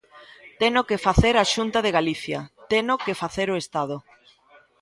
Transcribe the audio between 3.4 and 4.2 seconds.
o Estado.